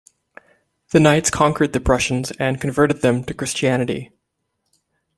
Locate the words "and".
2.39-2.59